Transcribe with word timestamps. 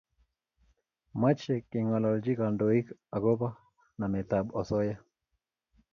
Mache 1.21 1.55
kengalolchi 1.69 2.33
kandoik 2.39 2.85
akobo 3.15 3.47
namet 3.99 4.29
ab 4.39 4.47
asoya 4.59 4.97